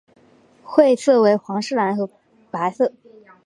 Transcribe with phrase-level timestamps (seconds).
[0.63, 2.09] 会色为皇室蓝和
[2.49, 2.91] 白色。